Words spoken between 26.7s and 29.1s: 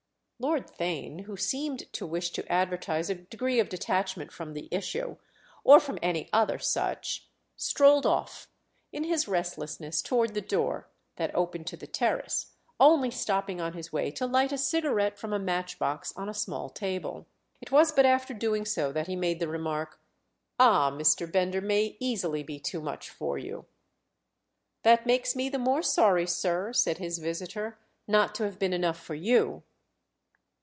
said his visitor, "not to have been enough